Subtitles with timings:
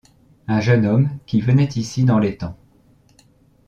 [0.47, 2.57] Un jeune homme qui venait ici dans les temps.